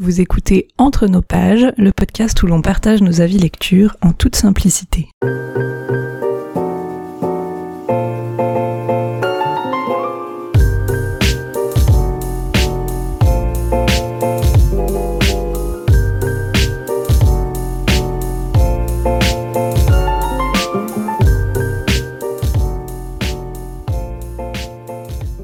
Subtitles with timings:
[0.00, 4.36] Vous écoutez Entre nos pages, le podcast où l'on partage nos avis lecture en toute
[4.36, 5.08] simplicité.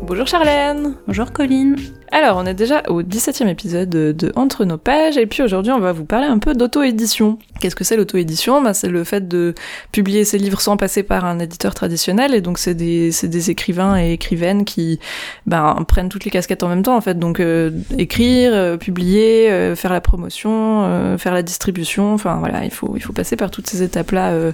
[0.06, 1.74] Bonjour Charlène Bonjour Colline
[2.14, 5.80] alors, on est déjà au 17e épisode de, Entre nos pages, et puis aujourd'hui, on
[5.80, 7.40] va vous parler un peu d'auto-édition.
[7.58, 8.62] Qu'est-ce que c'est l'auto-édition?
[8.62, 9.52] Bah, C'est le fait de
[9.90, 13.98] publier ses livres sans passer par un éditeur traditionnel, et donc c'est des, des, écrivains
[13.98, 15.00] et écrivaines qui
[15.46, 17.18] ben, prennent toutes les casquettes en même temps, en fait.
[17.18, 22.70] Donc, euh, écrire, euh, publier, euh, faire la promotion, faire la distribution, enfin voilà, il
[22.70, 24.52] faut, il faut passer par toutes ces étapes-là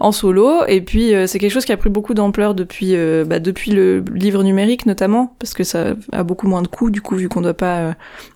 [0.00, 3.70] en solo, et puis c'est quelque chose qui a pris beaucoup d'ampleur depuis, bah, depuis
[3.70, 7.28] le livre numérique notamment, parce que ça a beaucoup moins de coûts du coup, vu
[7.28, 7.92] qu'on doit pas euh,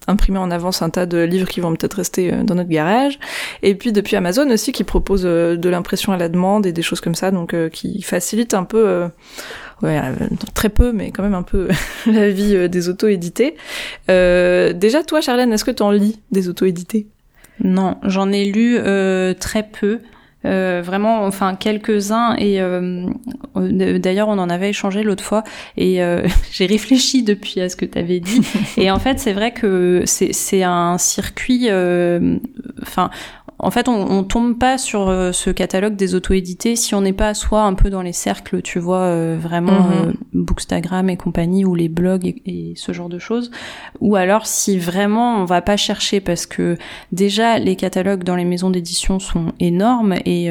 [0.06, 3.18] imprimer en avance un tas de livres qui vont peut-être rester euh, dans notre garage.
[3.62, 6.82] Et puis depuis Amazon aussi, qui propose euh, de l'impression à la demande et des
[6.82, 9.08] choses comme ça, donc qui facilite un peu,
[10.52, 11.68] très peu, mais quand même un peu
[12.06, 13.56] la vie des auto-édités.
[14.08, 17.06] déjà, toi, Charlène, est-ce que tu en lis des auto-édités?
[17.64, 18.78] Non, j'en ai lu
[19.40, 20.00] très peu.
[20.46, 22.34] Euh, vraiment, enfin quelques-uns.
[22.36, 23.06] Et euh,
[23.54, 25.44] d'ailleurs, on en avait échangé l'autre fois.
[25.76, 28.40] Et euh, j'ai réfléchi depuis à ce que tu avais dit.
[28.76, 31.68] et en fait, c'est vrai que c'est un circuit.
[32.82, 33.10] Enfin,
[33.62, 37.12] en fait, on, on tombe pas sur euh, ce catalogue des auto-édités si on n'est
[37.12, 40.08] pas soit un peu dans les cercles, tu vois, euh, vraiment mhm.
[40.08, 43.50] euh, Bookstagram et compagnie ou les blogs et, ce genre de choses,
[44.00, 46.78] ou alors si vraiment on va pas chercher parce que
[47.12, 50.50] déjà les catalogues dans les maisons d'édition sont énormes et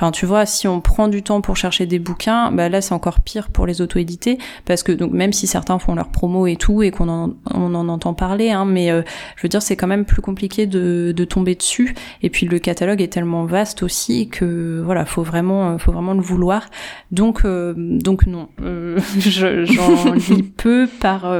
[0.00, 2.94] Enfin, tu vois, si on prend du temps pour chercher des bouquins, bah là c'est
[2.94, 6.56] encore pire pour les auto-édités parce que donc même si certains font leur promo et
[6.56, 9.02] tout et qu'on en, on en entend parler, hein, mais euh,
[9.36, 11.94] je veux dire c'est quand même plus compliqué de, de tomber dessus.
[12.22, 16.22] Et puis le catalogue est tellement vaste aussi que voilà, faut vraiment, faut vraiment le
[16.22, 16.68] vouloir.
[17.10, 21.32] Donc euh, donc non, euh, j'en lis peu par,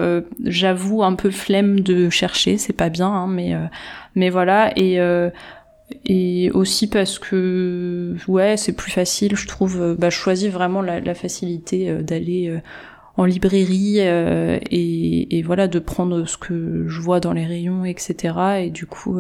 [0.44, 3.54] j'avoue un peu flemme de chercher, c'est pas bien, hein, mais
[4.14, 4.98] mais voilà et
[6.04, 11.00] et aussi parce que ouais c'est plus facile je trouve bah je choisis vraiment la,
[11.00, 12.60] la facilité euh, d'aller euh,
[13.16, 17.84] en librairie euh, et, et, voilà de prendre ce que je vois dans les rayons
[17.84, 19.18] etc et du coup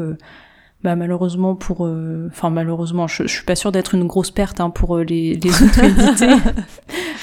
[0.82, 1.82] bah malheureusement pour
[2.28, 5.50] enfin malheureusement je, je, suis pas sûre d'être une grosse perte hein, pour les, les
[5.62, 6.34] autres édités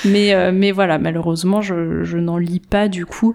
[0.06, 3.34] mais mais voilà malheureusement je, je n'en lis pas du coup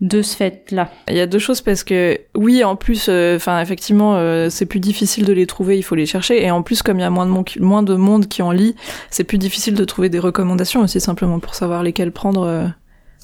[0.00, 0.90] de ce fait-là.
[1.08, 4.66] Il y a deux choses parce que oui, en plus, euh, enfin effectivement, euh, c'est
[4.66, 7.04] plus difficile de les trouver, il faut les chercher, et en plus, comme il y
[7.04, 8.74] a moins de, monde, moins de monde qui en lit,
[9.10, 12.66] c'est plus difficile de trouver des recommandations aussi simplement pour savoir lesquelles prendre euh,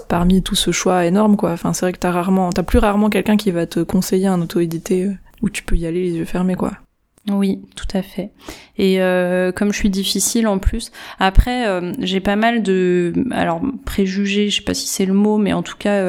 [0.08, 1.52] parmi tout ce choix énorme, quoi.
[1.52, 4.40] Enfin, c'est vrai que t'as rarement, t'as plus rarement quelqu'un qui va te conseiller un
[4.40, 5.10] auto-édité
[5.42, 6.72] où tu peux y aller les yeux fermés, quoi.
[7.30, 8.30] Oui, tout à fait.
[8.78, 8.96] Et
[9.54, 11.66] comme je suis difficile en plus, après
[11.98, 15.62] j'ai pas mal de, alors préjugés, je sais pas si c'est le mot, mais en
[15.62, 16.02] tout cas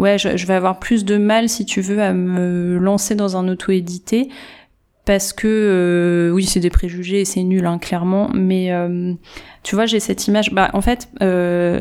[0.00, 3.46] ouais, je, vais avoir plus de mal, si tu veux, à me lancer dans un
[3.48, 4.28] auto-édité.
[5.04, 8.30] Parce que, euh, oui, c'est des préjugés et c'est nul, hein, clairement.
[8.34, 9.12] Mais, euh,
[9.62, 10.52] tu vois, j'ai cette image.
[10.52, 11.80] Bah, en fait, euh,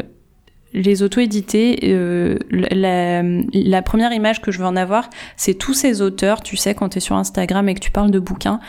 [0.73, 1.79] les auto-édités,
[2.51, 6.75] la, la, première image que je veux en avoir, c'est tous ces auteurs, tu sais,
[6.75, 8.59] quand tu es sur Instagram et que tu parles de bouquins,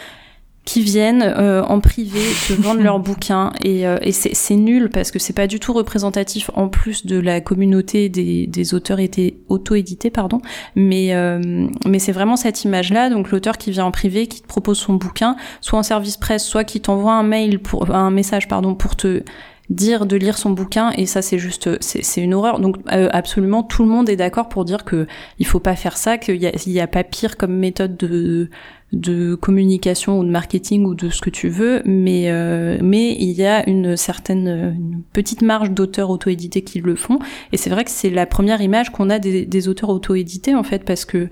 [0.65, 3.53] qui viennent euh, en privé te vendre leurs bouquins.
[3.65, 7.19] Et, euh, et c'est nul parce que c'est pas du tout représentatif en plus de
[7.19, 8.99] la communauté des, des auteurs
[9.49, 10.41] auto-édités pardon.
[10.77, 14.43] Mais euh, mais c'est vraiment cette image là donc l'auteur qui vient en privé qui
[14.43, 18.11] te propose son bouquin soit en service presse soit qui t'envoie un mail pour un
[18.11, 19.23] message pardon pour te
[19.71, 22.59] dire de lire son bouquin et ça c'est juste c'est une horreur.
[22.61, 25.07] Donc absolument tout le monde est d'accord pour dire que
[25.39, 28.51] il faut pas faire ça qu'il y a, a pas pire comme méthode de
[28.93, 33.31] de communication ou de marketing ou de ce que tu veux, mais euh, mais il
[33.31, 37.21] y a une certaine une petite marge d'auteurs auto-édités qui le font,
[37.53, 40.65] et c'est vrai que c'est la première image qu'on a des, des auteurs auto-édités en
[40.65, 41.29] fait, parce que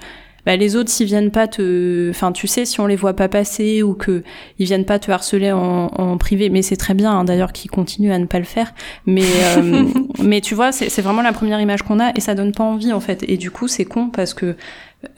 [0.47, 3.29] bah, les autres s'ils viennent pas te enfin tu sais si on les voit pas
[3.29, 4.23] passer ou que
[4.59, 7.71] ils viennent pas te harceler en, en privé mais c'est très bien hein, d'ailleurs qu'ils
[7.71, 8.73] continuent à ne pas le faire.
[9.07, 9.25] Mais
[9.57, 9.85] euh,
[10.23, 12.93] mais tu vois c'est vraiment la première image qu'on a et ça donne pas envie
[12.93, 13.25] en fait.
[13.29, 14.57] Et du coup c'est con parce que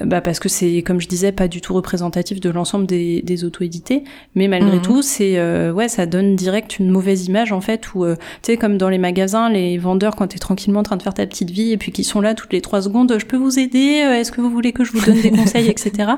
[0.05, 3.45] bah parce que c'est comme je disais pas du tout représentatif de l'ensemble des, des
[3.45, 4.05] auto-édités.
[4.35, 4.83] Mais malgré mhm.
[4.83, 8.53] tout c'est euh, ouais ça donne direct une mauvaise image en fait où euh, tu
[8.53, 11.27] sais comme dans les magasins les vendeurs quand t'es tranquillement en train de faire ta
[11.27, 14.03] petite vie et puis qui sont là toutes les trois secondes je peux vous aider
[14.05, 16.13] euh, est-ce que vous voulez que je vous donne des conseils etc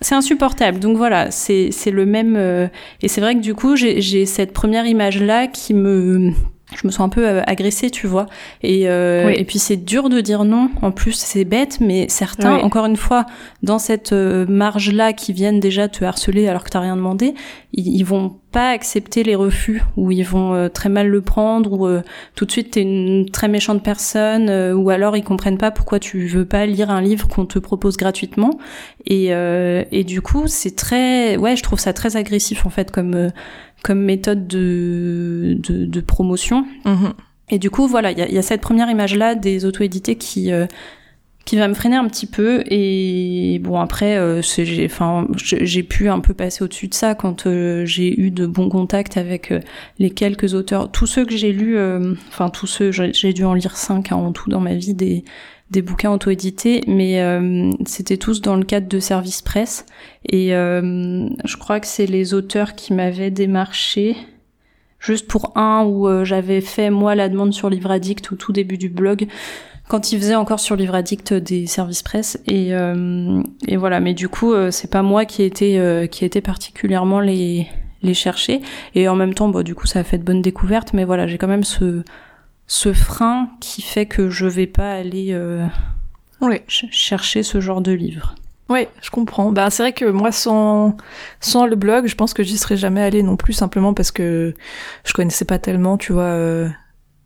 [0.00, 0.80] c'est insupportable.
[0.80, 2.36] Donc voilà c'est c'est le même
[3.02, 6.32] et c'est vrai que du coup j'ai j'ai cette première image là qui me
[6.74, 8.26] je me sens un peu euh, agressée, tu vois.
[8.62, 10.70] Et, euh, et puis c'est dur de dire non.
[10.82, 13.24] En plus, c'est bête, mais certains, encore une fois,
[13.62, 17.34] dans cette euh, marge-là, qui viennent déjà te harceler alors que t'as rien demandé,
[17.72, 22.00] ils, vont pas accepter les refus, ou ils vont très mal le prendre, ou
[22.34, 26.26] tout de suite t'es une très méchante personne, ou alors ils comprennent pas pourquoi tu
[26.26, 28.58] veux pas lire un livre qu'on te propose gratuitement.
[29.04, 33.30] Et, et du coup, c'est très, ouais, je trouve ça très agressif en fait comme
[33.86, 36.66] comme méthode de, de, promotion.
[36.84, 37.12] Mhm.
[37.50, 40.66] Et du coup, voilà, il y a, cette première image-là des auto-édités qui, euh,
[41.44, 42.64] qui va me freiner un petit peu.
[42.66, 47.46] Et bon, après, euh, j'ai, enfin, j'ai pu un peu passer au-dessus de ça quand
[47.46, 49.54] euh, j'ai eu de bons contacts avec
[50.00, 50.90] les quelques auteurs.
[50.90, 51.78] Tous ceux que j'ai lus,
[52.28, 55.22] enfin, tous ceux, j'ai dû en lire cinq hein, en tout dans ma vie, des,
[55.70, 59.84] des bouquins auto-édités, mais euh, c'était tous dans le cadre de service presse.
[60.28, 64.16] Et euh, je crois que c'est les auteurs qui m'avaient démarché,
[65.00, 68.52] juste pour un où euh, j'avais fait moi la demande sur Livre Addict au tout
[68.52, 69.26] début du blog,
[69.88, 72.40] quand ils faisaient encore sur Livre Addict des services presse.
[72.46, 72.70] Et,
[73.68, 77.68] et voilà, mais du coup, c'est pas moi qui ai été, qui a particulièrement les,
[78.02, 78.62] les chercher.
[78.96, 81.38] Et en même temps, du coup, ça a fait de bonnes découvertes, mais voilà, j'ai
[81.38, 82.02] quand même ce
[82.66, 85.66] ce frein qui fait que je vais pas aller euh,
[86.68, 88.34] chercher ce genre de livre.
[88.68, 89.52] Oui, je comprends.
[89.52, 90.96] Ben, c'est vrai que moi, sans,
[91.40, 94.54] sans le blog, je pense que j'y serais jamais allée non plus, simplement parce que
[95.04, 96.68] je connaissais pas tellement, tu vois, euh,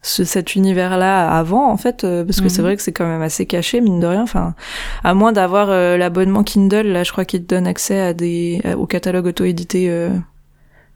[0.02, 2.66] ce, cet univers-là avant, en fait, euh, parce que c'est mhm.
[2.66, 4.22] vrai que c'est quand même assez caché, mine de rien.
[4.22, 4.54] Enfin,
[5.02, 8.84] à moins d'avoir l'abonnement Kindle, là, je crois qu'il te donne accès à des, au
[8.84, 10.10] catalogue auto-édité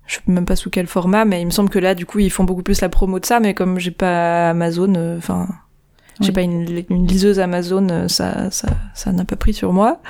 [0.06, 2.18] je sais même pas sous quel format, mais il me semble que là, du coup,
[2.18, 5.48] ils font beaucoup plus la promo de ça, mais comme j'ai pas Amazon, euh, enfin,
[6.20, 6.64] j'ai pas une,
[7.06, 10.00] liseuse Amazon, euh, ça, ça, ça n'a pas pris sur moi.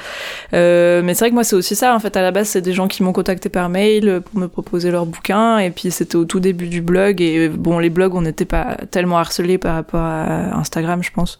[0.52, 1.94] Euh, mais c'est vrai que moi, c'est aussi ça.
[1.94, 4.48] En fait, à la base, c'est des gens qui m'ont contacté par mail pour me
[4.48, 5.58] proposer leurs bouquins.
[5.58, 7.22] Et puis, c'était au tout début du blog.
[7.22, 11.38] Et bon, les blogs, on n'était pas tellement harcelés par rapport à Instagram, je pense.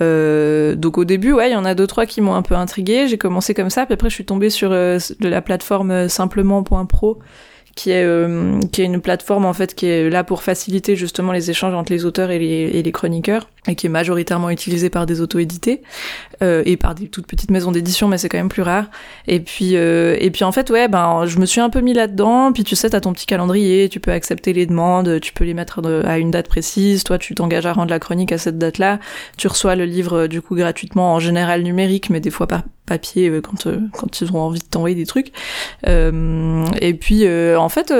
[0.00, 2.54] Euh, donc au début, ouais, il y en a deux trois qui m'ont un peu
[2.54, 3.08] intrigué.
[3.08, 7.18] J'ai commencé comme ça, puis après je suis tombée sur euh, la plateforme simplement.pro
[7.78, 11.30] qui est euh, qui est une plateforme en fait qui est là pour faciliter justement
[11.30, 14.90] les échanges entre les auteurs et les, et les chroniqueurs et qui est majoritairement utilisée
[14.90, 15.82] par des auto-édités
[16.42, 18.86] euh, et par des toutes petites maisons d'édition mais c'est quand même plus rare
[19.26, 21.92] et puis euh, et puis en fait ouais ben je me suis un peu mis
[21.92, 25.44] là-dedans puis tu sais t'as ton petit calendrier tu peux accepter les demandes tu peux
[25.44, 28.58] les mettre à une date précise toi tu t'engages à rendre la chronique à cette
[28.58, 28.98] date-là
[29.36, 33.28] tu reçois le livre du coup gratuitement en général numérique mais des fois par papier
[33.28, 35.32] euh, quand euh, quand ils ont envie de t'envoyer des trucs.
[35.86, 37.26] Euh, et puis
[37.56, 37.92] en fait,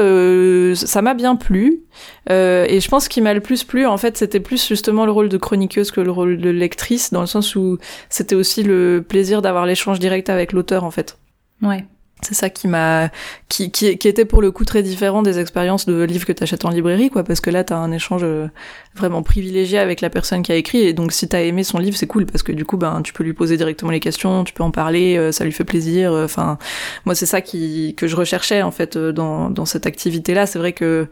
[0.75, 1.81] ça m'a bien plu.
[2.29, 5.29] et je pense qu'il m'a le plus plu, en fait, c'était plus justement le rôle
[5.29, 7.79] de chroniqueuse que le rôle de lectrice, dans le sens où
[8.09, 11.19] c'était aussi le plaisir d'avoir l'échange direct avec l'auteur, en fait.
[11.63, 11.85] Ouais.
[12.21, 13.11] C'est ça qui m'a,
[13.49, 16.65] qui, qui, qui, était pour le coup très différent des expériences de livres que t'achètes
[16.65, 18.49] en librairie, quoi, parce que là t'as un échange euh,
[18.97, 21.97] vraiment privilégié avec la personne qui a écrit, et donc si t'as aimé son livre,
[21.97, 24.53] c'est cool parce que du coup, ben, tu peux lui poser directement les questions, tu
[24.53, 26.13] peux en parler, euh, ça lui fait plaisir.
[26.13, 26.59] Euh, enfin,
[27.05, 30.47] moi c'est ça qui que je recherchais en fait dans dans cette activité-là.
[30.47, 31.07] C'est vrai que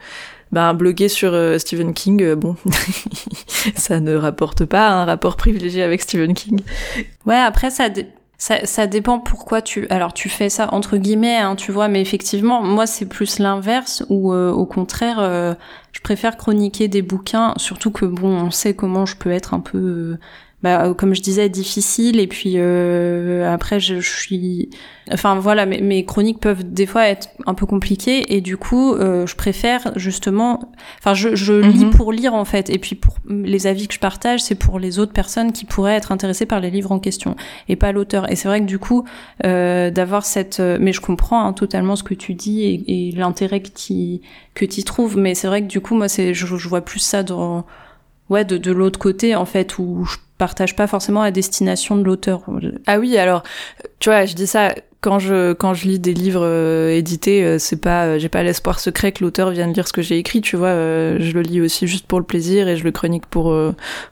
[0.52, 2.56] ben, bloguer sur Stephen King, bon,
[3.74, 6.60] ça ne rapporte pas un rapport privilégié avec Stephen King.
[7.26, 7.88] Ouais, après ça.
[8.38, 9.86] Ça, dépend pourquoi tu.
[9.88, 14.04] Alors tu fais ça entre guillemets, hein, tu vois, mais effectivement, moi c'est plus l'inverse
[14.10, 15.54] où euh, au contraire, euh,
[15.92, 19.60] je préfère chroniquer des bouquins, surtout que bon, on sait comment je peux être un
[19.60, 20.18] peu euh,
[20.66, 22.18] bah, euh, comme je disais, difficile.
[22.18, 24.68] Et puis euh, après, je, suis,
[25.12, 28.34] enfin voilà, mes, mes, chroniques peuvent des fois être un peu compliquées.
[28.34, 31.90] Et du coup, euh, je préfère justement, enfin, je, je lis mhm.
[31.90, 32.68] pour lire en fait.
[32.68, 35.94] Et puis pour les avis que je partage, c'est pour les autres personnes qui pourraient
[35.94, 37.36] être intéressées par les livres en question
[37.68, 38.28] et pas l'auteur.
[38.28, 39.04] Et c'est vrai que du coup,
[39.44, 43.60] euh, d'avoir cette, mais je comprends hein, totalement ce que tu dis et, et l'intérêt
[43.60, 44.20] que tu
[44.54, 45.16] que tu trouves.
[45.16, 47.64] Mais c'est vrai que du coup, moi, c'est, je, je vois plus ça dans
[48.30, 52.02] ouais de, de l'autre côté en fait où je partage pas forcément la destination de
[52.02, 52.42] l'auteur.
[52.86, 53.42] Ah oui, alors
[53.98, 54.74] tu vois, je dis ça
[55.06, 58.42] quand je quand je lis des livres euh, édités, euh, c'est pas euh, j'ai pas
[58.42, 61.60] l'espoir secret que l'auteur vienne lire ce que j'ai écrit, tu vois, je le lis
[61.60, 63.56] aussi juste pour le plaisir et je le chronique pour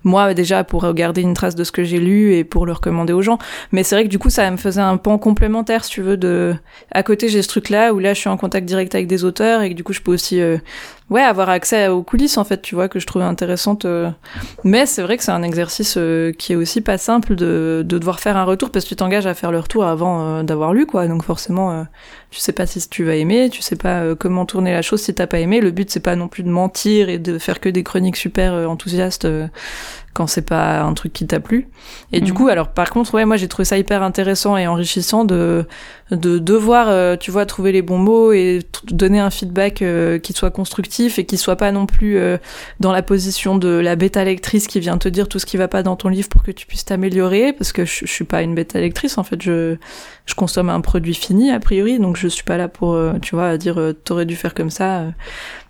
[0.04, 3.12] moi déjà pour garder une trace de ce que j'ai lu et pour le recommander
[3.12, 3.38] aux gens.
[3.72, 6.16] Mais c'est vrai que du coup ça me faisait un pan complémentaire si tu veux
[6.16, 6.54] de
[6.92, 9.24] à côté j'ai ce truc là où là je suis en contact direct avec des
[9.24, 10.40] auteurs et que du coup je peux aussi
[11.10, 13.84] ouais, avoir accès aux coulisses en fait, tu vois, que je trouvais intéressante.
[13.84, 14.10] Euh.
[14.64, 17.98] Mais c'est vrai que c'est un exercice euh, qui est aussi pas simple de, de
[17.98, 20.72] devoir faire un retour parce que tu t'engages à faire le retour avant euh, d'avoir
[20.72, 21.06] lu quoi.
[21.06, 21.86] Donc forcément,
[22.30, 25.14] tu sais pas si tu vas aimer, tu sais pas comment tourner la chose si
[25.14, 25.60] t'as pas aimé.
[25.60, 28.52] Le but c'est pas non plus de mentir et de faire que des chroniques super
[28.68, 29.26] enthousiastes
[30.14, 31.68] quand c'est pas un truc qui t'a plu.
[32.12, 32.36] Et du Mhm.
[32.38, 35.66] coup, alors par contre, ouais, moi j'ai trouvé ça hyper intéressant et enrichissant de
[36.10, 40.34] de devoir, euh, tu vois, trouver les bons mots et donner un feedback euh, qui
[40.34, 42.36] soit constructif et qui soit pas non plus euh,
[42.78, 45.66] dans la position de la bêta lectrice qui vient te dire tout ce qui va
[45.66, 48.42] pas dans ton livre pour que tu puisses t'améliorer parce que je, je suis pas
[48.42, 49.76] une bêta lectrice en fait je
[50.26, 53.34] je consomme un produit fini a priori donc je suis pas là pour euh, tu
[53.34, 55.06] vois dire t'aurais dû faire comme ça.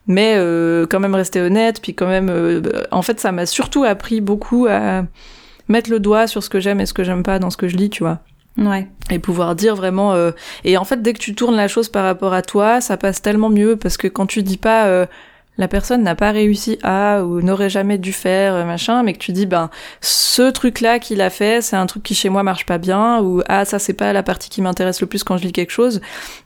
[0.07, 3.85] Mais euh, quand même rester honnête puis quand même euh, en fait ça m'a surtout
[3.85, 5.05] appris beaucoup à
[5.69, 7.69] mettre le doigt sur ce que j'aime et ce que j'aime pas dans ce que
[7.69, 8.21] je lis tu vois
[8.57, 8.87] Ouais.
[9.11, 10.31] et pouvoir dire vraiment euh,
[10.63, 13.21] et en fait dès que tu tournes la chose par rapport à toi ça passe
[13.21, 15.07] tellement mieux parce que quand tu dis pas euh,
[15.57, 19.19] la personne n'a pas réussi à ou n'aurait jamais dû faire euh, machin mais que
[19.19, 19.71] tu dis ben
[20.01, 23.21] ce truc là qu'il a fait c'est un truc qui chez moi marche pas bien
[23.23, 25.71] ou ah ça c'est pas la partie qui m'intéresse le plus quand je lis quelque
[25.71, 26.01] chose.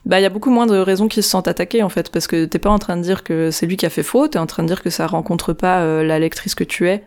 [0.05, 2.27] Bah il y a beaucoup moins de raisons qu'ils se sentent attaqués en fait parce
[2.27, 4.39] que t'es pas en train de dire que c'est lui qui a fait faute t'es
[4.39, 7.03] en train de dire que ça rencontre pas euh, la lectrice que tu es.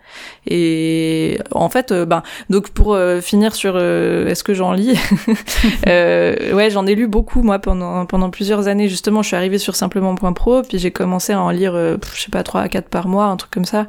[0.47, 4.99] Et en fait euh, ben donc pour finir sur est-ce que j'en lis
[5.87, 8.89] ouais j'en ai lu beaucoup moi pendant plusieurs années.
[8.89, 11.77] Justement je suis arrivée sur simplement.pro puis j'ai commencé à en lire
[12.15, 13.87] je sais pas 3 à 4 par mois un truc comme ça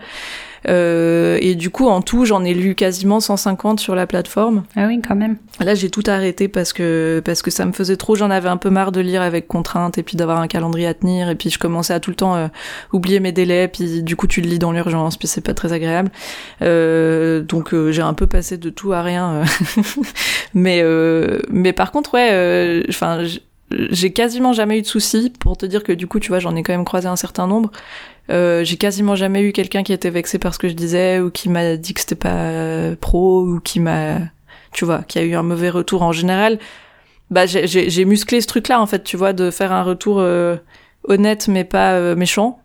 [0.67, 4.88] euh, et du coup en tout j'en ai lu quasiment 150 sur la plateforme Ah
[4.88, 5.38] oui, quand même.
[5.60, 8.15] Là, j'ai tout arrêté parce que parce que ça me faisait trop.
[8.15, 10.93] J'en avais un peu marre de lire avec contrainte et puis d'avoir un calendrier à
[10.93, 12.48] tenir et puis je commençais à tout le temps euh,
[12.91, 13.67] oublier mes délais.
[13.67, 16.12] Puis du coup, tu le lis dans l'urgence, puis c'est pas très agréable.
[16.62, 19.43] Euh, donc j'ai un peu passé de tout à rien.
[20.53, 20.83] mais
[21.50, 23.24] mais par contre, ouais, enfin.
[23.92, 26.56] J'ai quasiment jamais eu de soucis pour te dire que du coup tu vois j'en
[26.56, 27.72] ai quand même croisé un certain nombre
[28.30, 31.30] euh, j'ai quasiment jamais eu quelqu'un qui était vexé par ce que je disais ou
[31.30, 34.18] qui m'a dit que c'était pas euh, pro ou qui m'a
[34.72, 36.58] tu vois, qui a eu un mauvais retour en général,
[37.30, 40.56] bah j'ai- musclé ce truc-là en fait, tu vois, de faire un retour euh,
[41.08, 42.60] honnête mais pas euh, méchant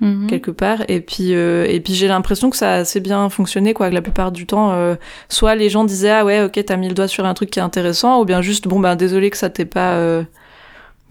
[0.00, 0.26] Mhm.
[0.26, 0.80] quelque part.
[0.88, 3.88] Et puis euh, et puis j'ai l'impression que ça a assez bien fonctionné quoi.
[3.88, 4.94] Que la plupart du temps, euh,
[5.30, 7.58] soit les gens disaient ah ouais ok t'as mis le doigt sur un truc qui
[7.60, 10.22] est intéressant, ou bien juste bon ben désolé que ça t'ait pas euh,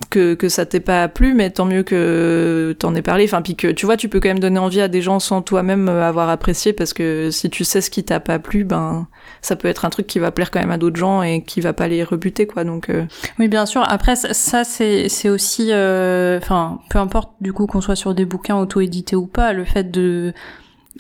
[0.10, 3.25] que, que ça t'ait pas plu, mais tant mieux que t'en aies parlé.
[3.25, 5.42] Enfin, puis que tu vois, tu peux quand même donner envie à des gens sans
[5.42, 9.08] toi-même euh, avoir apprécié, parce que si tu sais ce qui t'a pas plu, ben
[9.42, 11.62] ça peut être un truc qui va plaire quand même à d'autres gens et qui
[11.62, 12.64] va pas les rebuter, quoi.
[12.64, 13.06] Donc euh,
[13.40, 13.84] Oui, bien sûr.
[13.88, 18.25] Après, ça, c'est c'est aussi, euh, enfin, peu importe du coup qu'on soit sur des
[18.25, 20.34] bouquins auto-édités ou pas, le fait de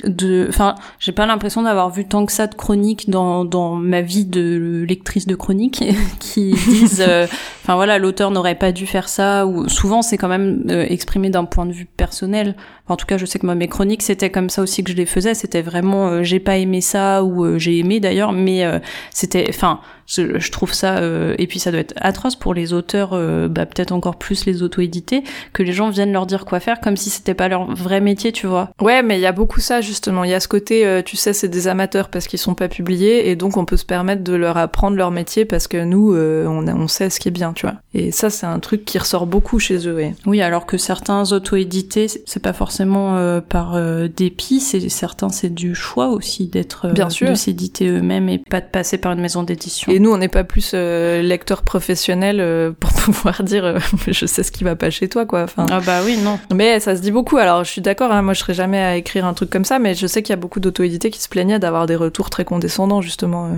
[0.03, 4.01] de enfin j'ai pas l'impression d'avoir vu tant que ça de chroniques dans dans ma
[4.01, 5.83] vie de lectrice de chroniques
[6.19, 7.25] qui disent euh,
[7.63, 11.29] enfin voilà l'auteur n'aurait pas dû faire ça ou souvent c'est quand même euh, exprimé
[11.29, 12.55] d'un point de vue personnel
[12.87, 14.95] en tout cas je sais que moi mes chroniques c'était comme ça aussi que je
[14.95, 18.63] les faisais c'était vraiment euh, j'ai pas aimé ça ou euh, j'ai aimé d'ailleurs mais
[18.63, 18.79] euh,
[19.11, 22.73] c'était enfin je, je trouve ça euh, et puis ça doit être atroce pour les
[22.73, 25.23] auteurs euh, bah, peut-être encore plus les auto-édités
[25.53, 28.31] que les gens viennent leur dire quoi faire comme si c'était pas leur vrai métier
[28.31, 30.23] tu vois ouais, mais il y a beaucoup ça justement.
[30.23, 32.67] Il y a ce côté, euh, tu sais, c'est des amateurs parce qu'ils sont pas
[32.67, 36.13] publiés, et donc on peut se permettre de leur apprendre leur métier parce que nous,
[36.13, 37.75] euh, on, on sait ce qui est bien, tu vois.
[37.93, 39.95] Et ça, c'est un truc qui ressort beaucoup chez eux.
[39.95, 40.15] Ouais.
[40.25, 45.53] Oui, alors que certains auto-édités, c'est pas forcément euh, par euh, dépit, c'est certains c'est
[45.53, 47.29] du choix aussi d'être euh, Bien sûr.
[47.29, 49.91] de s'éditer eux-mêmes et pas de passer par une maison d'édition.
[49.91, 53.75] Et nous, on n'est pas plus euh, lecteurs professionnels euh, pour pouvoir dire
[54.07, 55.43] je sais ce qui va pas chez toi, quoi.
[55.43, 56.39] Enfin, Ah bah oui, non.
[56.53, 57.37] mais ça se dit beaucoup.
[57.37, 58.11] Alors, je suis d'accord.
[58.11, 60.31] Hein, moi, je serais jamais à écrire un truc comme ça, mais je sais qu'il
[60.31, 63.49] y a beaucoup d'auto-édités qui se plaignaient d'avoir des retours très condescendants, justement.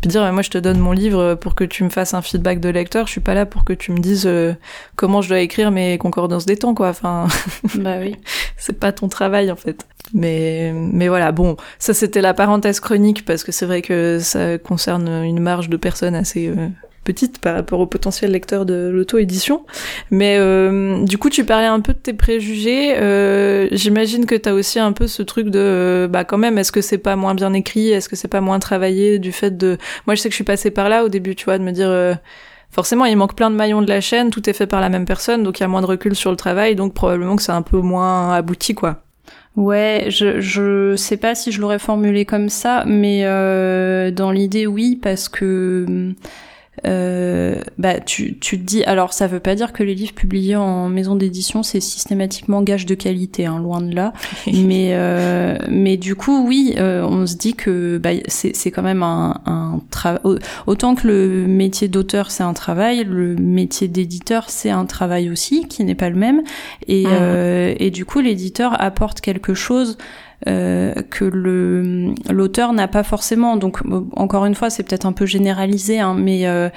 [0.00, 2.60] Puis dire, moi, je te donne mon livre pour que tu me fasses un feedback
[2.60, 3.06] de lecteur.
[3.08, 4.54] Je suis pas là pour que tu me dises euh,
[4.94, 6.90] comment je dois écrire mes concordances des temps, quoi.
[6.90, 7.26] Enfin,
[7.74, 8.14] bah oui.
[8.58, 9.86] c'est pas ton travail en fait.
[10.14, 14.58] Mais mais voilà, bon, ça c'était la parenthèse chronique parce que c'est vrai que ça
[14.58, 16.68] concerne une marge de personnes assez euh,
[17.08, 19.64] petite par rapport au potentiel lecteur de l'auto-édition.
[20.10, 22.96] Mais euh, du coup, tu parlais un peu de tes préjugés.
[22.98, 26.70] Euh, J'imagine que t'as aussi un peu ce truc de, euh, bah quand même, est-ce
[26.70, 29.78] que c'est pas moins bien écrit, est-ce que c'est pas moins travaillé du fait de.
[30.06, 31.72] Moi, je sais que je suis passée par là au début, tu vois, de me
[31.72, 32.18] dire.
[32.70, 35.04] Forcément, il manque plein de maillons de la chaîne, tout est fait par la même
[35.04, 37.52] personne, donc il y a moins de recul sur le travail, donc probablement que c'est
[37.52, 39.02] un peu moins abouti, quoi.
[39.56, 44.68] Ouais, je je sais pas si je l'aurais formulé comme ça, mais euh, dans l'idée
[44.68, 46.14] oui parce que
[46.86, 50.56] euh, bah tu tu te dis alors ça veut pas dire que les livres publiés
[50.56, 54.12] en maison d'édition c'est systématiquement gage de qualité, hein, loin de là.
[54.46, 58.82] mais euh, mais du coup oui, euh, on se dit que bah, c'est c'est quand
[58.82, 60.20] même un un travail
[60.66, 65.66] autant que le métier d'auteur c'est un travail, le métier d'éditeur c'est un travail aussi
[65.68, 66.42] qui n'est pas le même
[66.86, 69.98] et euh, et du coup l'éditeur apporte quelque chose
[70.46, 73.56] euh, que le l'auteur n'a pas forcément.
[73.56, 76.68] Donc euh, encore une fois, c'est peut-être un peu généralisé, hein, mais euh,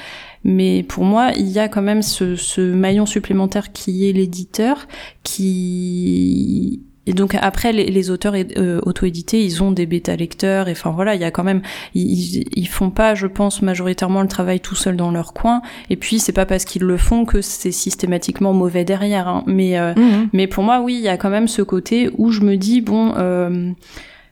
[0.44, 4.88] mais pour moi, il y a quand même ce, ce maillon supplémentaire qui est l'éditeur,
[5.24, 10.74] qui et donc après les, les auteurs euh, auto-édités, ils ont des bêta lecteurs et
[10.74, 11.62] enfin voilà, il y a quand même
[11.96, 15.62] ils, ils font pas, je pense majoritairement le travail tout seul dans leur coin.
[15.90, 19.28] Et puis c'est pas parce qu'ils le font que c'est systématiquement mauvais derrière.
[19.28, 19.44] Hein.
[19.48, 20.30] Mais euh, Mhm.
[20.34, 22.82] mais pour moi, oui, il y a quand même ce côté où je me dis
[22.82, 23.72] bon, euh,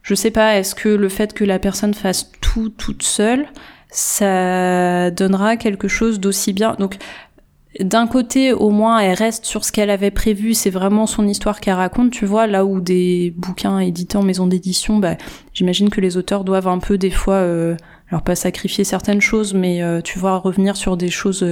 [0.03, 3.47] je sais pas, est-ce que le fait que la personne fasse tout toute seule,
[3.91, 6.75] ça donnera quelque chose d'aussi bien.
[6.79, 6.97] Donc
[7.79, 10.53] d'un côté, au moins, elle reste sur ce qu'elle avait prévu.
[10.55, 12.47] C'est vraiment son histoire qu'elle raconte, tu vois.
[12.47, 15.17] Là où des bouquins édités en maison d'édition, bah,
[15.53, 17.75] j'imagine que les auteurs doivent un peu des fois, euh,
[18.09, 21.45] alors pas sacrifier certaines choses, mais euh, tu vois, revenir sur des choses.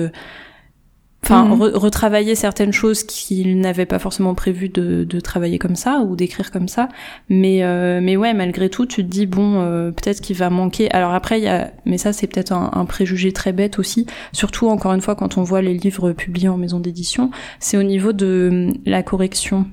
[1.24, 1.62] Enfin, Mhm.
[1.62, 6.16] re- retravailler certaines choses qu'ils n'avaient pas forcément prévu de, de travailler comme ça ou
[6.16, 6.88] d'écrire comme ça.
[7.28, 10.90] Mais, euh, mais ouais, malgré tout, tu te dis, bon, euh, peut-être qu'il va manquer.
[10.92, 14.06] Alors après, il y a, mais ça, c'est peut-être un, un préjugé très bête aussi.
[14.32, 17.84] Surtout, encore une fois, quand on voit les livres publiés en maison d'édition, c'est au
[17.84, 19.66] niveau de la correction.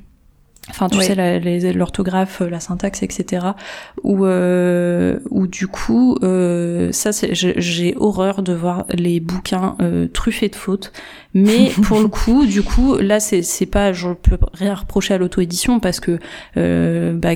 [0.71, 3.47] Enfin, tu sais, l'orthographe, la syntaxe, etc.
[4.03, 10.09] Où, euh, où du coup, euh, ça, c'est- j'ai horreur de voir les bouquins euh,
[10.09, 10.91] truffés de fautes.
[11.35, 15.19] Mais pour le coup, du coup, là, c'est c'est pas, je peux rien reprocher à
[15.19, 16.19] l'auto-édition parce que
[16.57, 17.35] euh, bah,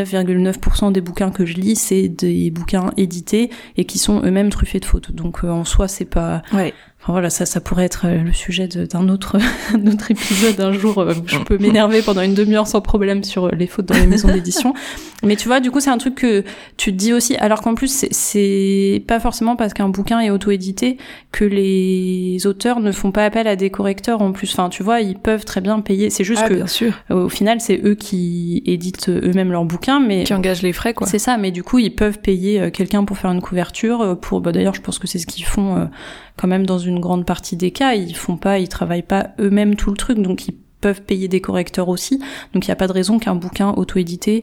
[0.00, 4.80] 99,9% des bouquins que je lis, c'est des bouquins édités et qui sont eux-mêmes truffés
[4.80, 5.12] de fautes.
[5.12, 6.42] Donc euh, en soi, c'est pas.
[6.52, 6.72] Ouais.
[7.06, 9.36] Enfin voilà, ça, ça pourrait être euh, le sujet d'un autre,
[9.92, 10.98] autre épisode un jour.
[10.98, 13.94] euh, où je peux m'énerver pendant une demi-heure sans problème sur euh, les fautes dans
[13.94, 14.74] les maisons d'édition.
[15.22, 16.42] Mais tu vois, du coup, c'est un truc que
[16.76, 17.36] tu te dis aussi.
[17.36, 20.96] Alors qu'en plus, c'est- pas forcément parce qu'un bouquin est auto-édité
[21.30, 24.50] que les auteurs ne font pas appel à des correcteurs en plus.
[24.52, 26.10] Enfin, tu vois, ils peuvent très bien payer.
[26.10, 26.92] C'est juste Ah, que bien sûr.
[27.10, 31.06] au final, c'est eux qui éditent eux-mêmes leurs bouquins, mais Qui engage les frais, quoi.
[31.06, 34.18] c'est ça, mais du coup, ils peuvent payer quelqu'un pour faire une couverture.
[34.20, 35.88] Pour, bah, d'ailleurs, je pense que c'est ce qu'ils font
[36.36, 37.94] quand même dans une grande partie des cas.
[37.94, 41.40] Ils font pas, ils travaillent pas eux-mêmes tout le truc, donc ils peuvent payer des
[41.40, 42.18] correcteurs aussi.
[42.52, 44.42] Donc il n'y a pas de raison qu'un bouquin auto-édité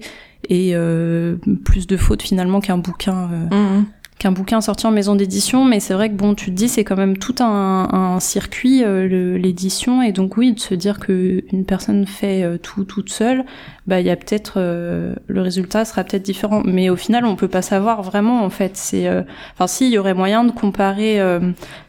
[0.49, 3.29] ait euh, plus de fautes finalement qu'un bouquin.
[3.51, 3.85] euh, Mhm.
[4.23, 6.85] Qu'un bouquin sorti en maison d'édition, mais c'est vrai que bon, tu te dis c'est
[6.85, 10.01] quand même tout un, circuit euh, l'édition.
[10.01, 13.43] Et donc oui de se dire que une personne fait euh, tout toute seule,
[13.85, 17.35] bah il y a peut-être euh, le résultat sera peut-être différent, mais au final on
[17.35, 18.77] peut pas savoir vraiment en fait.
[18.77, 19.09] C'est
[19.53, 21.19] enfin si il y aurait moyen de comparer,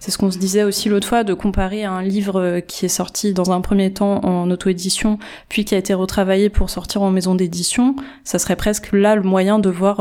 [0.01, 3.33] c'est ce qu'on se disait aussi l'autre fois, de comparer un livre qui est sorti
[3.33, 7.37] dans un premier temps en auto-édition puis qui a été retravaillé pour sortir en maison
[7.37, 10.01] d'édition, ça serait presque là le moyen de voir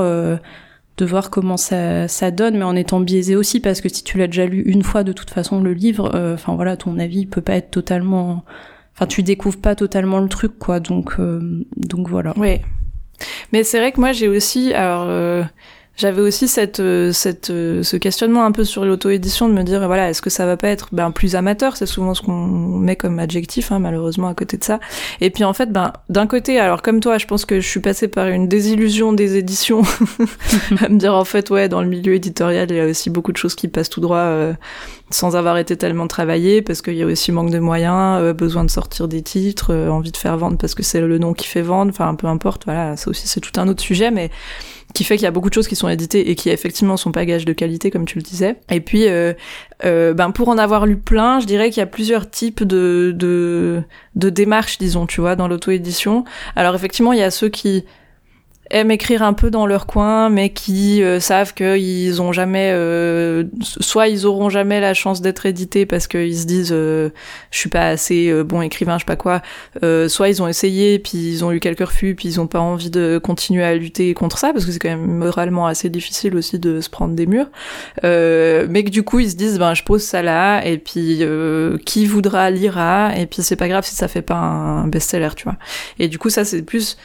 [0.98, 4.18] de voir comment ça, ça donne, mais en étant biaisé aussi, parce que si tu
[4.18, 7.26] l'as déjà lu une fois, de toute façon, le livre, euh, enfin voilà, ton avis
[7.26, 8.44] peut pas être totalement,
[8.94, 10.80] enfin tu découvres pas totalement le truc, quoi.
[10.80, 12.38] Donc, euh, donc voilà.
[12.38, 12.62] Ouais.
[13.52, 15.44] Mais c'est vrai que moi j'ai aussi, alors euh,
[15.96, 19.86] j'avais aussi cette, euh, cette, euh, ce questionnement un peu sur l'auto-édition de me dire
[19.86, 21.78] voilà est-ce que ça va pas être ben plus amateur?
[21.78, 24.80] C'est souvent ce qu'on met comme adjectif hein, malheureusement à côté de ça.
[25.22, 27.80] Et puis en fait ben d'un côté alors comme toi je pense que je suis
[27.80, 29.84] passée par une désillusion des éditions
[30.82, 33.32] à me dire en fait ouais dans le milieu éditorial il y a aussi beaucoup
[33.32, 34.54] de choses qui passent tout droit euh,
[35.12, 38.72] sans avoir été tellement travaillé parce qu'il y a aussi manque de moyens besoin de
[38.72, 41.92] sortir des titres envie de faire vendre parce que c'est le nom qui fait vendre
[41.92, 44.32] enfin peu importe voilà ça aussi c'est tout un autre sujet mais
[44.94, 47.12] qui fait qu'il y a beaucoup de choses qui sont éditées et qui effectivement sont
[47.12, 48.56] pas gages de qualité comme tu le disais.
[48.70, 49.34] Et puis euh,
[49.86, 53.14] euh, ben pour en avoir lu plein, je dirais qu'il y a plusieurs types de
[53.16, 53.82] de,
[54.16, 56.26] de démarches disons, tu vois, dans l'auto-édition.
[56.56, 57.86] Alors effectivement, il y a ceux qui
[58.74, 63.44] aiment écrire un peu dans leur coin, mais qui euh, savent qu'ils ont jamais, euh,
[63.62, 67.10] soit ils auront jamais la chance d'être édités parce qu'ils se disent euh,
[67.52, 69.42] je suis pas assez euh, bon écrivain, je sais pas quoi.
[69.84, 72.60] Euh, soit ils ont essayé, puis ils ont eu quelques refus, puis ils ont pas
[72.60, 76.36] envie de continuer à lutter contre ça parce que c'est quand même moralement assez difficile
[76.36, 77.50] aussi de se prendre des murs.
[78.04, 81.22] Mais que du coup ils se disent ben je pose ça là et puis
[81.86, 85.44] qui voudra lira et puis c'est pas grave si ça fait pas un best-seller, tu
[85.44, 85.58] vois.
[86.00, 86.98] Et du coup ça c'est plus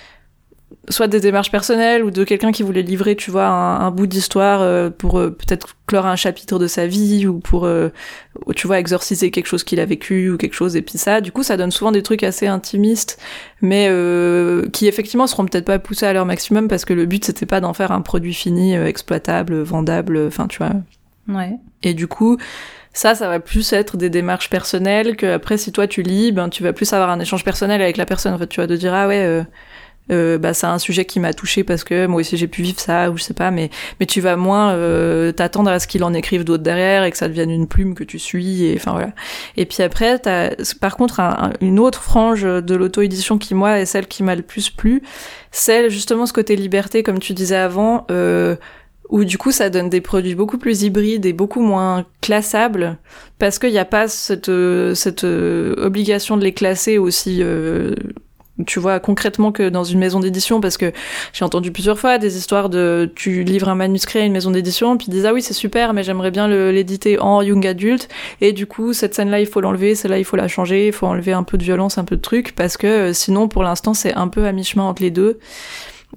[0.89, 4.07] soit des démarches personnelles ou de quelqu'un qui voulait livrer, tu vois, un, un bout
[4.07, 7.89] d'histoire euh, pour euh, peut-être clore un chapitre de sa vie ou pour, euh,
[8.57, 10.77] tu vois, exorciser quelque chose qu'il a vécu ou quelque chose.
[10.77, 13.19] Et puis ça, du coup, ça donne souvent des trucs assez intimistes,
[13.61, 13.89] mais
[14.73, 17.61] qui effectivement seront peut-être pas poussés à leur maximum parce que le but c'était pas
[17.61, 20.73] d'en faire un produit fini, exploitable, vendable, enfin, tu vois.
[21.29, 21.57] Ouais.
[21.83, 22.39] Et du coup,
[22.93, 26.49] ça, ça va plus être des démarches personnelles que après, si toi tu lis, ben
[26.49, 28.33] tu vas plus avoir un échange personnel avec la personne.
[28.35, 29.45] En fait, tu vas te dire ah ouais.
[30.11, 32.63] Euh, euh, bah c'est un sujet qui m'a touché parce que moi aussi j'ai pu
[32.63, 35.87] vivre ça ou je sais pas mais mais tu vas moins euh, t'attendre à ce
[35.87, 38.75] qu'il en écrive d'autres derrière et que ça devienne une plume que tu suis et
[38.77, 39.11] enfin voilà.
[39.57, 43.55] Et puis après t'as par contre un, un, une autre frange de l'auto édition qui
[43.55, 45.03] moi est celle qui m'a le plus plu
[45.51, 48.57] c'est justement ce côté liberté comme tu disais avant euh,
[49.09, 52.99] où du coup ça donne des produits beaucoup plus hybrides et beaucoup moins classables
[53.39, 54.51] parce qu'il n'y a pas cette,
[54.95, 57.95] cette obligation de les classer aussi euh,
[58.67, 60.93] tu vois, concrètement que dans une maison d'édition, parce que
[61.33, 64.97] j'ai entendu plusieurs fois des histoires de tu livres un manuscrit à une maison d'édition,
[64.97, 68.09] puis ils disent ah oui c'est super, mais j'aimerais bien l'éditer en young adulte,
[68.41, 71.07] et du coup cette scène-là il faut l'enlever, celle-là il faut la changer, il faut
[71.07, 73.95] enlever un peu de violence, un peu de truc, parce que euh, sinon pour l'instant
[73.95, 75.39] c'est un peu à mi-chemin entre les deux,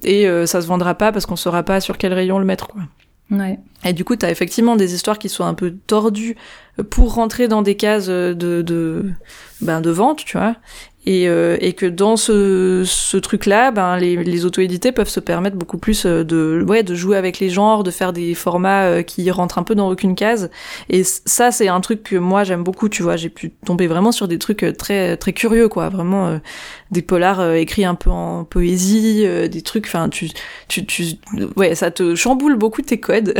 [0.02, 2.68] et euh, ça se vendra pas parce qu'on saura pas sur quel rayon le mettre
[2.68, 2.82] quoi.
[3.30, 3.58] Ouais.
[3.84, 6.36] Et du coup, t'as effectivement des histoires qui sont un peu tordues
[6.90, 9.10] pour rentrer dans des cases de, de,
[9.62, 10.56] ben, de vente, tu vois.
[11.04, 15.56] Et, euh, et que dans ce, ce truc-là, ben, les, les auto-édités peuvent se permettre
[15.56, 19.02] beaucoup plus euh, de, ouais, de jouer avec les genres, de faire des formats euh,
[19.02, 20.48] qui rentrent un peu dans aucune case.
[20.90, 23.16] Et ça, c'est un truc que moi j'aime beaucoup, tu vois.
[23.16, 25.88] J'ai pu tomber vraiment sur des trucs très très curieux, quoi.
[25.88, 26.38] Vraiment
[26.90, 29.86] des polars écrits un peu en poésie, des trucs.
[29.86, 30.30] Enfin, tu,
[30.68, 31.04] tu, tu,
[31.56, 33.34] ouais, ça te chamboule beaucoup tes codes.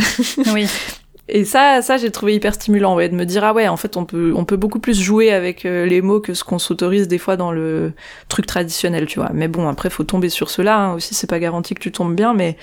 [0.53, 0.67] Oui.
[1.35, 3.97] Et ça, ça j'ai trouvé hyper stimulant, ouais, de me dire ah ouais, en fait
[3.97, 7.09] on peut, on peut beaucoup plus jouer avec euh, les mots que ce qu'on s'autorise
[7.09, 7.93] des fois dans le
[8.29, 9.31] truc traditionnel, tu vois.
[9.33, 12.15] Mais bon, après faut tomber sur cela hein, aussi, c'est pas garanti que tu tombes
[12.15, 12.59] bien, mais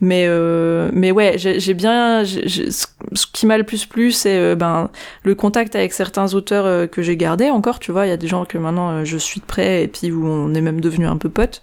[0.00, 4.88] mais euh, mais ouais, j'ai bien, ce qui m'a le plus plu, c'est euh, ben
[5.22, 8.06] le contact avec certains auteurs que j'ai gardé encore, tu vois.
[8.06, 10.54] Il y a des gens que maintenant je suis de près et puis où on
[10.54, 11.60] est même devenu un peu potes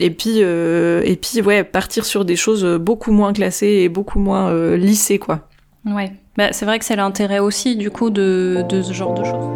[0.00, 4.74] et puis et puis ouais partir sur des choses beaucoup moins classées et beaucoup moins
[4.74, 5.46] lissées quoi
[5.86, 9.22] Ouais, bah, c'est vrai que c'est l'intérêt aussi du coup de, de, ce genre de
[9.22, 9.50] choses.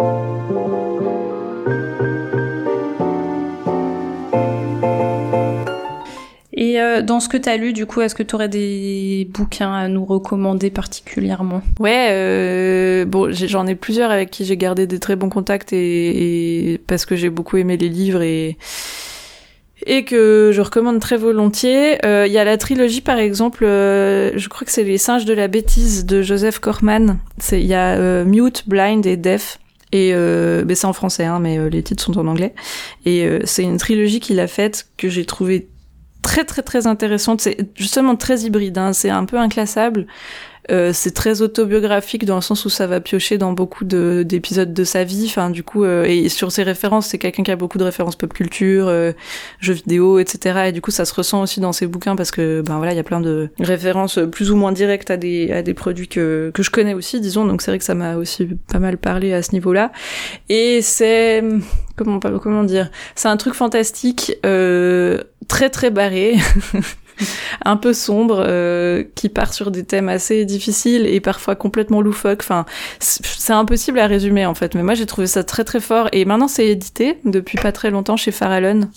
[6.52, 9.26] Et euh, dans ce que tu as lu, du coup, est-ce que tu aurais des
[9.32, 11.62] bouquins à nous recommander particulièrement?
[11.80, 16.72] Ouais, euh, bon, j'en ai plusieurs avec qui j'ai gardé des très bons contacts et,
[16.72, 18.58] et parce que j'ai beaucoup aimé les livres et
[19.88, 22.04] et que je recommande très volontiers.
[22.04, 25.24] Euh, il y a la trilogie par exemple, euh, je crois que c'est Les singes
[25.24, 27.18] de la bêtise de Joseph Corman.
[27.50, 29.58] Il y a euh, Mute, Blind et Deaf.
[29.90, 32.54] Et ben c'est en français, hein, mais les titres sont en anglais.
[33.06, 35.70] Et c'est une trilogie qu'il a faite que j'ai trouvé
[36.20, 37.40] très très très intéressante.
[37.40, 38.76] C'est justement très hybride.
[38.76, 38.92] Hein.
[38.92, 40.06] C'est un peu inclassable.
[40.70, 44.84] Euh, c'est très autobiographique dans le sens où ça va piocher dans beaucoup d'épisodes de,
[44.84, 45.26] sa vie.
[45.28, 48.16] Enfin, du coup, euh, et sur ses références, c'est quelqu'un qui a beaucoup de références
[48.16, 49.12] pop culture, euh,
[49.60, 50.66] jeux vidéo, etc.
[50.68, 52.96] Et du coup, ça se ressent aussi dans ses bouquins parce que, ben voilà, il
[52.96, 56.50] y a plein de références plus ou moins directes à des à des produits que
[56.52, 57.46] que je connais aussi, disons.
[57.46, 59.92] Donc c'est vrai que ça m'a aussi pas mal parlé à ce niveau-là.
[60.48, 61.42] Et c'est
[61.96, 66.36] comment comment dire, c'est un truc fantastique, très très barré.
[67.64, 72.40] un peu sombre, euh, qui part sur des thèmes assez difficiles et parfois complètement loufoques.
[72.42, 72.64] Enfin,
[73.00, 76.08] c'est impossible à résumer en fait, mais moi j'ai trouvé ça très très fort.
[76.12, 78.88] Et maintenant c'est édité depuis pas très longtemps chez Farallon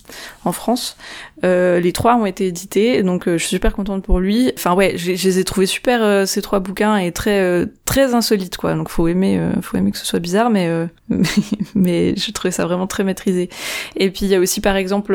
[0.46, 0.98] en France.
[1.44, 4.52] Euh, les trois ont été édités, donc euh, je suis super contente pour lui.
[4.56, 8.14] Enfin ouais, je les ai trouvés super euh, ces trois bouquins et très euh, très
[8.14, 8.74] insolites quoi.
[8.74, 10.70] Donc faut aimer, faut aimer que ce soit bizarre, mais
[11.10, 11.26] mais,
[11.76, 13.50] mais je trouvais ça vraiment très maîtrisé.
[13.96, 15.14] Et puis il y a aussi par exemple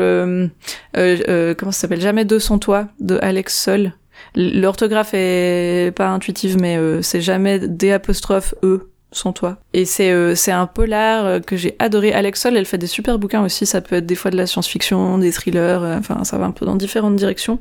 [0.93, 2.01] comment ça s'appelle?
[2.01, 3.93] Jamais deux sans toi de Alex Sol.
[4.35, 9.57] L'orthographe est pas intuitive, mais c'est jamais D apostrophe E sans toi.
[9.73, 12.13] Et c'est euh, c'est un polar euh, que j'ai adoré.
[12.13, 13.65] Alex Sol, elle fait des super bouquins aussi.
[13.65, 15.83] Ça peut être des fois de la science-fiction, des thrillers.
[15.83, 17.59] Euh, enfin, ça va un peu dans différentes directions.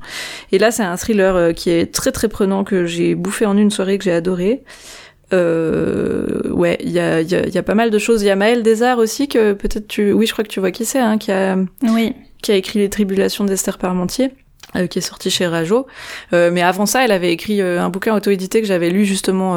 [0.53, 3.71] Et là, c'est un thriller qui est très très prenant que j'ai bouffé en une
[3.71, 4.62] soirée que j'ai adoré.
[5.33, 8.23] Euh, ouais, il y a, y, a, y a pas mal de choses.
[8.23, 10.71] Il y a Maëlle Desarts aussi que peut-être tu, oui, je crois que tu vois
[10.71, 14.31] qui c'est, hein, qui a, oui, qui a écrit les Tribulations d'Esther Parmentier.
[14.74, 15.87] Euh, qui est sorti chez Rajo.
[16.33, 19.57] Euh, mais avant ça, elle avait écrit euh, un bouquin auto-édité que j'avais lu justement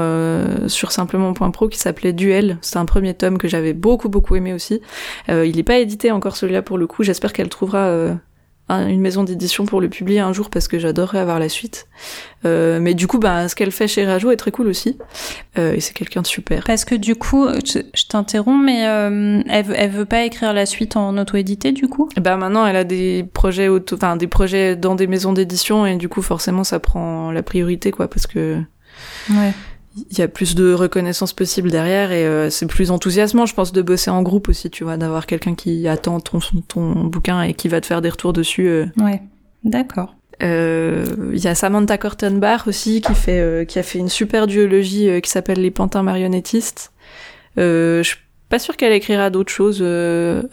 [0.68, 2.58] sur simplement.pro qui s'appelait Duel.
[2.62, 4.82] C'est un premier tome que j'avais beaucoup beaucoup aimé aussi.
[5.28, 7.04] il n'est pas édité encore celui-là pour le coup.
[7.04, 8.18] J'espère qu'elle trouvera
[8.70, 11.88] une maison d'édition pour le publier un jour parce que j'adorerais avoir la suite.
[12.46, 14.98] Euh, mais du coup, bah, ce qu'elle fait chez Rajo est très cool aussi.
[15.58, 16.64] Euh, et c'est quelqu'un de super.
[16.64, 20.66] Parce que du coup, je, t'interromps, mais euh, elle, veut, elle veut pas écrire la
[20.66, 22.10] suite en auto-édité du coup?
[22.22, 25.96] Bah maintenant, elle a des projets auto, enfin des projets dans des maisons d'édition et
[25.96, 28.62] du coup, forcément, ça prend la priorité, quoi, parce que.
[29.32, 29.54] Ouais
[29.96, 33.72] il y a plus de reconnaissance possible derrière et euh, c'est plus enthousiasmant, je pense,
[33.72, 37.54] de bosser en groupe aussi, tu vois, d'avoir quelqu'un qui attend ton, ton bouquin et
[37.54, 38.68] qui va te faire des retours dessus.
[38.68, 38.86] Euh.
[38.98, 39.22] Ouais,
[39.64, 40.16] d'accord.
[40.42, 45.22] Euh, il y a Samantha Kortenbach aussi qui fait qui a fait une super duologie
[45.22, 46.94] qui s'appelle Les Pantins marionnettistes.
[47.58, 49.84] je suis pas sûre qu'elle écrira d'autres choses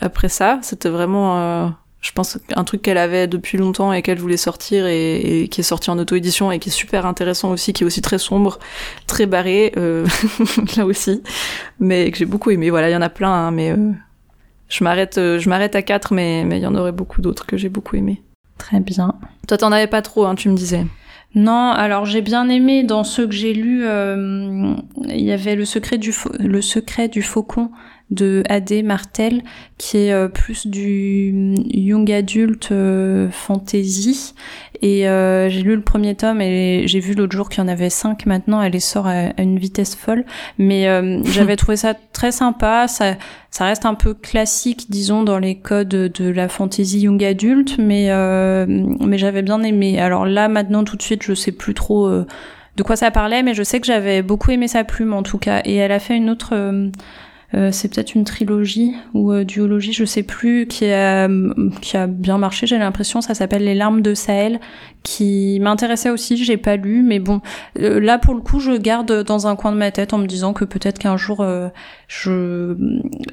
[0.00, 0.58] après ça.
[0.62, 1.72] C'était vraiment
[2.06, 5.64] je pense un truc qu'elle avait depuis longtemps et qu'elle voulait sortir et, qui est
[5.64, 8.60] sorti en auto-édition et qui est super intéressant aussi, qui est aussi très sombre,
[9.08, 10.06] très barré, euh,
[10.76, 11.20] là aussi,
[11.80, 12.70] mais que j'ai beaucoup aimé.
[12.70, 13.90] Voilà, il y en a plein, hein, mais euh,
[14.68, 17.44] je m'arrête, euh, je m'arrête à quatre, mais mais il y en aurait beaucoup d'autres
[17.44, 18.22] que j'ai beaucoup aimé.
[18.56, 19.16] Très bien.
[19.48, 20.86] Toi, t'en avais pas trop, hein, tu me disais.
[21.34, 25.98] Non, alors j'ai bien aimé dans ceux que j'ai lus, il y avait le secret
[25.98, 27.70] du le secret du faucon
[28.10, 28.82] de A.D.
[28.82, 29.42] Martel,
[29.78, 34.34] qui est euh, plus du young adulte euh, fantasy.
[34.82, 37.68] Et euh, j'ai lu le premier tome et j'ai vu l'autre jour qu'il y en
[37.68, 38.62] avait cinq maintenant.
[38.62, 40.24] Elle les sort à, une vitesse folle.
[40.58, 40.86] Mais
[41.24, 42.86] j'avais trouvé ça très sympa.
[42.86, 43.16] Ça,
[43.50, 47.78] ça reste un peu classique, disons, dans les codes de la fantasy young adulte.
[47.78, 48.08] Mais,
[48.66, 49.98] mais j'avais bien aimé.
[49.98, 52.24] Alors là, maintenant, tout de suite, je sais plus trop
[52.76, 55.38] de quoi ça parlait, mais je sais que j'avais beaucoup aimé sa plume en tout
[55.38, 55.62] cas.
[55.64, 56.90] Et elle a fait une autre euh,
[57.70, 61.26] c'est peut-être une trilogie ou euh, duologie, je sais plus, qui a,
[61.80, 63.22] qui a bien marché, j'ai l'impression.
[63.22, 64.60] Ça s'appelle Les larmes de Sahel,
[65.02, 67.40] qui m'intéressait aussi, j'ai pas lu, mais bon,
[67.78, 70.26] euh, là pour le coup, je garde dans un coin de ma tête en me
[70.26, 71.44] disant que peut-être qu'un jour
[72.08, 72.76] je,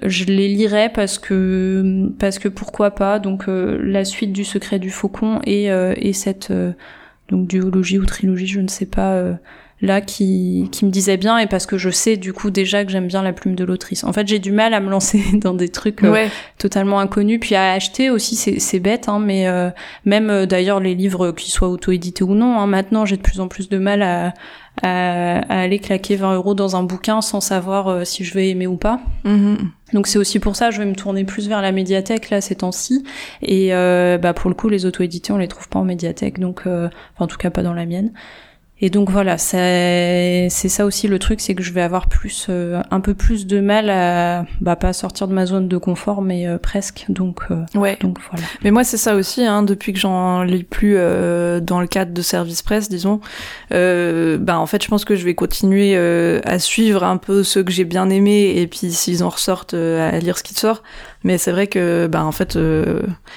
[0.04, 3.20] je les lirai parce que, parce que pourquoi pas.
[3.20, 6.54] Donc la suite du Secret du Faucon et, et cette
[7.30, 9.38] donc duologie ou trilogie, je ne sais pas
[9.82, 12.92] là qui, qui me disait bien et parce que je sais du coup déjà que
[12.92, 14.04] j'aime bien la plume de l'autrice.
[14.06, 17.56] En fait, j'ai du mal à me lancer dans des trucs euh, totalement inconnus, puis
[17.56, 19.70] à acheter aussi, c'est bête, hein, mais euh,
[20.06, 23.42] même euh, d'ailleurs les livres qui soient auto-édités ou non, hein, maintenant j'ai de plus
[23.42, 24.34] en plus de mal à,
[24.82, 28.78] à, aller claquer 20 euros dans un bouquin sans savoir si je vais aimer ou
[28.78, 29.02] pas.
[29.26, 29.58] Mm-hmm.
[29.94, 32.56] Donc c'est aussi pour ça je vais me tourner plus vers la médiathèque là ces
[32.56, 33.04] temps-ci.
[33.44, 36.90] Et bah pour le coup les auto-édités on les trouve pas en médiathèque, donc enfin,
[37.20, 38.12] en tout cas pas dans la mienne.
[38.86, 42.82] Et donc voilà, c'est ça aussi le truc, c'est que je vais avoir plus, euh,
[42.92, 46.50] un peu plus de mal à, bah, pas sortir de ma zone de confort, mais
[46.50, 47.06] euh, presque.
[47.08, 47.98] Donc, euh, ouais.
[48.02, 48.46] donc voilà.
[48.62, 52.22] Mais moi c'est ça aussi, hein, depuis que j'en lis plus dans le cadre de
[52.22, 53.22] service presse, disons.
[53.72, 57.72] bah en fait, je pense que je vais continuer à suivre un peu ceux que
[57.72, 60.84] j'ai bien aimés, et puis s'ils en ressortent, à lire ce qui sort.
[61.24, 62.58] Mais c'est vrai que, bah en fait,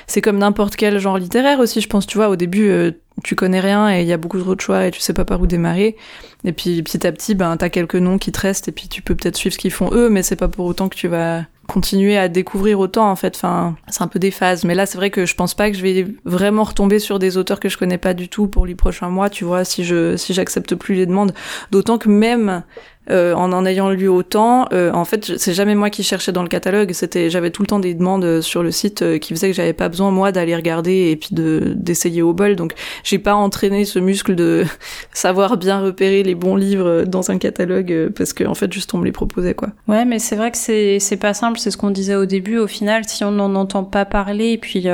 [0.07, 1.81] c'est comme n'importe quel genre littéraire aussi.
[1.81, 4.55] Je pense, tu vois, au début tu connais rien et il y a beaucoup trop
[4.55, 5.97] de choix et tu sais pas par où démarrer.
[6.45, 9.03] Et puis petit à petit, ben t'as quelques noms qui te restent et puis tu
[9.03, 11.45] peux peut-être suivre ce qu'ils font eux, mais c'est pas pour autant que tu vas
[11.67, 13.35] continuer à découvrir autant en fait.
[13.35, 14.65] Enfin, c'est un peu des phases.
[14.65, 17.37] Mais là, c'est vrai que je pense pas que je vais vraiment retomber sur des
[17.37, 19.31] auteurs que je connais pas du tout pour les prochains mois.
[19.31, 21.33] Tu vois, si je si j'accepte plus les demandes,
[21.71, 22.63] d'autant que même
[23.11, 26.43] euh, en en ayant lu autant, euh, en fait, c'est jamais moi qui cherchais dans
[26.43, 26.93] le catalogue.
[26.93, 29.73] C'était, j'avais tout le temps des demandes euh, sur le site qui faisaient que j'avais
[29.73, 32.57] pas besoin moi d'aller regarder et puis de d'essayer au bol.
[32.57, 32.73] Donc,
[33.05, 34.65] j'ai pas entraîné ce muscle de
[35.13, 38.99] savoir bien repérer les bons livres dans un catalogue parce que en fait, juste on
[38.99, 39.69] me les proposait quoi.
[39.89, 41.59] Ouais, mais c'est vrai que c'est c'est pas simple.
[41.59, 42.59] C'est ce qu'on disait au début.
[42.59, 44.89] Au final, si on n'en entend pas parler, et puis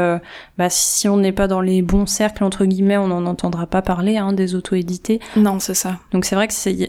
[0.63, 3.83] bah si on n'est pas dans les bons cercles entre guillemets, on n'en entendra pas
[3.83, 5.21] parler hein, des auto-édités.
[5.37, 5.99] Non, c'est ça.
[6.13, 6.89] Donc c'est vrai que il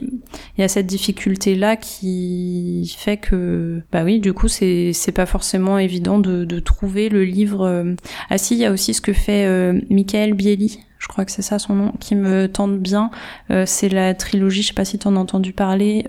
[0.58, 5.26] y a cette difficulté difficulté là qui fait que bah oui du coup c'est pas
[5.26, 7.96] forcément évident de, de trouver le livre euh.
[8.30, 11.32] ah si il y a aussi ce que fait euh, Michael Bieli je crois que
[11.32, 13.12] c'est ça son nom qui me tente bien
[13.52, 16.06] euh, c'est la trilogie je sais pas si t'en as entendu parler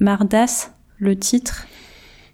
[0.00, 1.66] Mardas le titre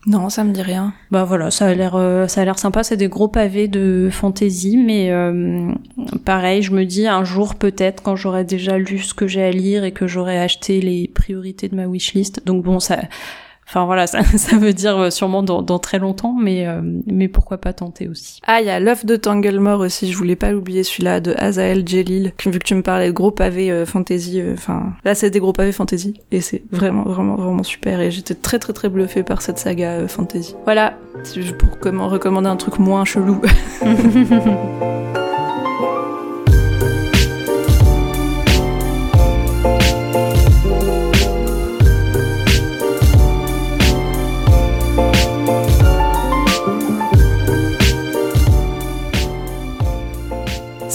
[0.07, 0.95] non, ça me dit rien.
[1.11, 2.83] Bah voilà, ça a l'air, euh, ça a l'air sympa.
[2.83, 5.73] C'est des gros pavés de fantaisie, mais euh,
[6.25, 9.51] pareil, je me dis un jour peut-être quand j'aurai déjà lu ce que j'ai à
[9.51, 12.47] lire et que j'aurai acheté les priorités de ma wishlist.
[12.47, 13.01] Donc bon, ça,
[13.68, 17.28] Enfin voilà, ça, ça veut dire euh, sûrement dans, dans très longtemps, mais, euh, mais
[17.28, 18.40] pourquoi pas tenter aussi.
[18.46, 21.87] Ah, il y a l'œuf de Tanglemore aussi, je voulais pas l'oublier celui-là, de Azael
[21.87, 25.40] Jelil, vu que tu me parlais de gros pavés euh, fantasy, enfin là c'est des
[25.40, 29.22] gros pavés fantasy, et c'est vraiment vraiment vraiment super, et j'étais très très très bluffée
[29.22, 30.54] par cette saga fantasy.
[30.64, 30.94] Voilà,
[31.59, 33.42] pour comment recommander un truc moins chelou.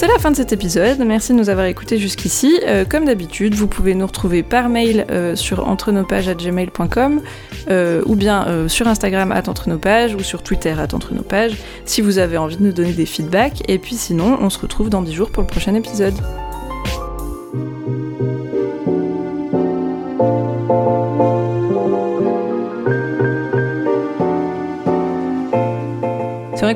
[0.03, 2.59] C'est la fin de cet épisode, merci de nous avoir écoutés jusqu'ici.
[2.67, 7.21] Euh, comme d'habitude, vous pouvez nous retrouver par mail euh, sur entrenospages.gmail.com
[7.69, 12.37] euh, ou bien sur Instagram à entrenospages ou sur Twitter à entrenospages si vous avez
[12.37, 13.63] envie de nous donner des feedbacks.
[13.69, 16.15] Et puis sinon, on se retrouve dans 10 jours pour le prochain épisode.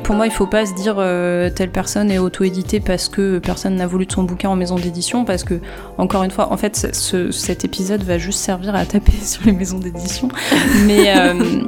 [0.00, 3.76] Pour moi, il faut pas se dire euh, telle personne est auto-éditée parce que personne
[3.76, 5.60] n'a voulu de son bouquin en maison d'édition, parce que,
[5.98, 9.78] encore une fois, en fait, cet épisode va juste servir à taper sur les maisons
[9.78, 10.28] d'édition.
[10.86, 11.62] Mais euh,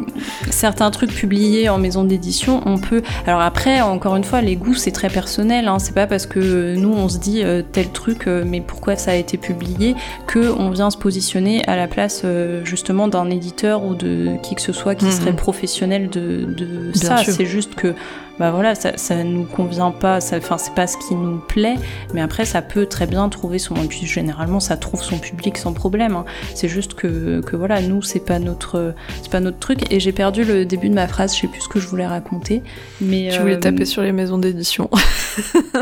[0.50, 3.02] certains trucs publiés en maison d'édition, on peut.
[3.26, 5.68] Alors après, encore une fois, les goûts, c'est très personnel.
[5.68, 5.78] Hein.
[5.78, 9.14] C'est pas parce que nous, on se dit euh, tel truc, mais pourquoi ça a
[9.14, 9.94] été publié,
[10.26, 12.24] que on vient se positionner à la place
[12.64, 15.12] justement d'un éditeur ou de qui que ce soit qui mhm.
[15.12, 17.18] serait professionnel de, de ça.
[17.24, 17.94] C'est juste que
[18.40, 21.74] bah voilà, ça, ça nous convient pas, enfin c'est pas ce qui nous plaît,
[22.14, 25.58] mais après ça peut très bien trouver son, et puis généralement ça trouve son public
[25.58, 26.16] sans problème.
[26.16, 26.24] Hein.
[26.54, 29.92] C'est juste que, que voilà, nous c'est pas notre, c'est pas notre truc.
[29.92, 32.06] Et j'ai perdu le début de ma phrase, je sais plus ce que je voulais
[32.06, 32.62] raconter,
[33.02, 33.28] mais.
[33.30, 34.88] Tu voulais taper sur les maisons d'édition.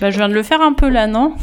[0.00, 1.34] bah je viens de le faire un peu là, non?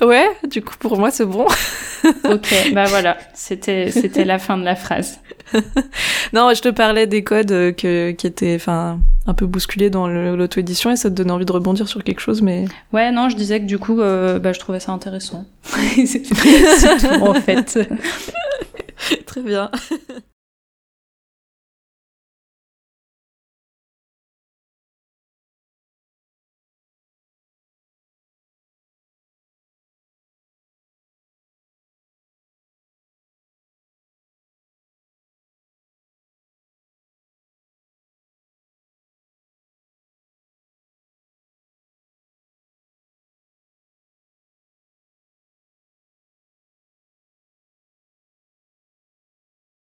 [0.00, 1.46] Ouais, du coup pour moi c'est bon.
[2.04, 5.18] ok, bah voilà, c'était c'était la fin de la phrase.
[6.32, 10.08] non, je te parlais des codes euh, que, qui étaient enfin un peu bousculés dans
[10.08, 12.64] l'auto-édition et ça te donnait envie de rebondir sur quelque chose, mais.
[12.92, 15.44] Ouais, non, je disais que du coup, euh, bah, je trouvais ça intéressant.
[16.06, 17.78] c'est tout en fait.
[19.26, 19.70] Très bien.